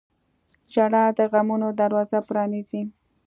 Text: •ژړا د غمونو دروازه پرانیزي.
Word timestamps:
•ژړا 0.73 1.03
د 1.17 1.19
غمونو 1.31 1.67
دروازه 1.81 2.19
پرانیزي. 2.27 2.81